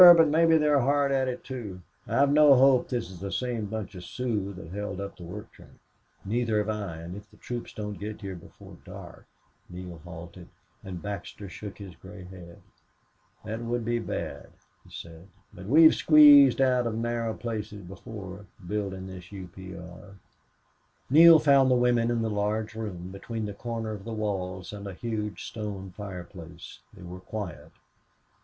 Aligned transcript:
But 0.01 0.29
maybe 0.29 0.57
they're 0.57 0.79
hard 0.81 1.11
at 1.11 1.27
it, 1.27 1.43
too. 1.43 1.79
I've 2.07 2.31
no 2.33 2.55
hope 2.55 2.89
this 2.89 3.11
is 3.11 3.19
the 3.19 3.31
same 3.31 3.65
bunch 3.67 3.93
of 3.93 4.03
Sioux 4.03 4.51
that 4.53 4.69
held 4.71 4.99
up 4.99 5.15
the 5.15 5.21
work 5.21 5.51
train." 5.51 5.77
"Neither 6.25 6.57
have 6.57 6.69
I. 6.69 6.97
And 7.01 7.15
if 7.15 7.29
the 7.29 7.37
troops 7.37 7.71
don't 7.71 7.99
get 7.99 8.21
here 8.21 8.33
before 8.33 8.77
dark" 8.83 9.27
Neale 9.69 9.99
halted, 10.03 10.49
and 10.83 11.03
Baxter 11.03 11.47
shook 11.49 11.77
his 11.77 11.93
gray 11.93 12.23
head. 12.23 12.63
"That 13.45 13.61
would 13.61 13.85
be 13.85 13.99
bad," 13.99 14.47
he 14.83 14.89
said. 14.89 15.27
"But 15.53 15.67
we've 15.67 15.93
squeezed 15.93 16.61
out 16.61 16.87
of 16.87 16.95
narrow 16.95 17.35
places 17.35 17.83
before, 17.83 18.47
buildin' 18.67 19.05
this 19.05 19.31
U. 19.31 19.49
P. 19.55 19.77
R." 19.77 20.15
Neale 21.11 21.37
found 21.37 21.69
the 21.69 21.75
women 21.75 22.09
in 22.09 22.23
the 22.23 22.29
large 22.31 22.73
room, 22.73 23.09
between 23.11 23.45
the 23.45 23.53
corner 23.53 23.91
of 23.91 24.03
the 24.03 24.13
walls 24.13 24.73
and 24.73 24.87
a 24.87 24.95
huge 24.95 25.45
stone 25.45 25.91
fireplace. 25.95 26.79
They 26.91 27.03
were 27.03 27.19
quiet. 27.19 27.69